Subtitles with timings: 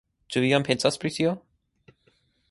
[0.35, 1.33] Ĉu vi jam pensas pri tio?